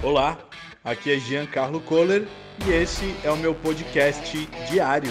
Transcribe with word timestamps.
Olá, 0.00 0.38
aqui 0.84 1.12
é 1.12 1.18
Giancarlo 1.18 1.80
Kohler 1.80 2.28
e 2.64 2.70
esse 2.70 3.16
é 3.24 3.30
o 3.32 3.36
meu 3.36 3.52
podcast 3.52 4.48
diário. 4.70 5.10